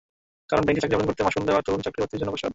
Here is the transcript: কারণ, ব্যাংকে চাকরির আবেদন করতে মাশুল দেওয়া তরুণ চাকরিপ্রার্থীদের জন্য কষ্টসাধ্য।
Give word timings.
কারণ, 0.49 0.63
ব্যাংকে 0.65 0.81
চাকরির 0.81 0.97
আবেদন 0.97 1.09
করতে 1.11 1.25
মাশুল 1.25 1.43
দেওয়া 1.47 1.61
তরুণ 1.65 1.81
চাকরিপ্রার্থীদের 1.85 2.19
জন্য 2.21 2.31
কষ্টসাধ্য। 2.33 2.49